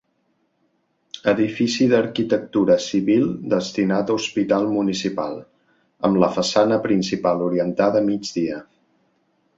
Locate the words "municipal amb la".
4.79-6.31